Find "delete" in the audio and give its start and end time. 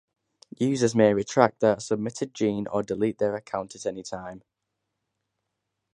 2.81-3.19